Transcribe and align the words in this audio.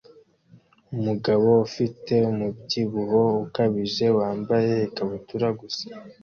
Umugabo 0.95 1.47
ufite 1.67 2.15
umubyibuho 2.31 3.21
ukabije 3.45 4.05
wambaye 4.17 4.73
ikabutura 4.87 5.47
gusa 5.59 5.85